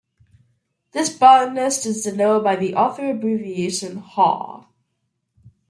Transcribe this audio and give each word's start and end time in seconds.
This 0.93 1.15
botanist 1.15 1.85
is 1.85 2.01
denoted 2.01 2.43
by 2.43 2.55
the 2.55 2.73
author 2.73 3.11
abbreviation 3.11 3.97
Haw. 3.97 4.65